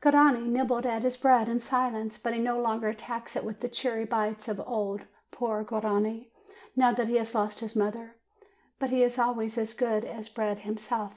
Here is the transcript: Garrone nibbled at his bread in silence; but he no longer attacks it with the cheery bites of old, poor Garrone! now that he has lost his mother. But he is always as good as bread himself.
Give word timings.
Garrone 0.00 0.48
nibbled 0.50 0.86
at 0.86 1.02
his 1.02 1.18
bread 1.18 1.46
in 1.46 1.60
silence; 1.60 2.16
but 2.16 2.32
he 2.32 2.40
no 2.40 2.58
longer 2.58 2.88
attacks 2.88 3.36
it 3.36 3.44
with 3.44 3.60
the 3.60 3.68
cheery 3.68 4.06
bites 4.06 4.48
of 4.48 4.58
old, 4.66 5.02
poor 5.30 5.62
Garrone! 5.62 6.28
now 6.74 6.90
that 6.94 7.08
he 7.08 7.16
has 7.16 7.34
lost 7.34 7.60
his 7.60 7.76
mother. 7.76 8.16
But 8.78 8.88
he 8.88 9.02
is 9.02 9.18
always 9.18 9.58
as 9.58 9.74
good 9.74 10.06
as 10.06 10.30
bread 10.30 10.60
himself. 10.60 11.16